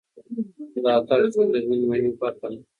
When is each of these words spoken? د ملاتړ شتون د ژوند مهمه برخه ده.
د 0.73 0.75
ملاتړ 0.83 1.19
شتون 1.31 1.45
د 1.53 1.55
ژوند 1.65 1.83
مهمه 1.89 2.11
برخه 2.21 2.47
ده. 2.51 2.59